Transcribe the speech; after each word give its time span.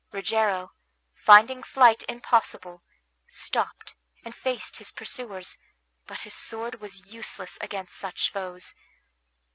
Rogero, 0.11 0.71
finding 1.13 1.61
flight 1.61 2.03
impossible, 2.09 2.81
stopped 3.29 3.95
and 4.25 4.33
faced 4.33 4.77
his 4.77 4.89
pursuers; 4.89 5.59
but 6.07 6.21
his 6.21 6.33
sword 6.33 6.81
was 6.81 7.05
useless 7.05 7.59
against 7.61 7.97
such 7.99 8.31
foes. 8.31 8.73